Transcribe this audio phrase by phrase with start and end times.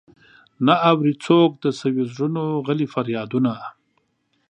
[0.65, 3.51] نه اوري څوک د سويو زړونو غلي فريادونه.